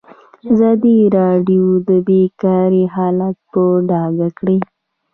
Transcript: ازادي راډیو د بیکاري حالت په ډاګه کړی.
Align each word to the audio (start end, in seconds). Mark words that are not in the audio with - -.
ازادي 0.51 0.97
راډیو 1.17 1.65
د 1.87 1.89
بیکاري 2.07 2.83
حالت 2.95 3.37
په 3.51 3.61
ډاګه 3.89 4.29
کړی. 4.37 4.57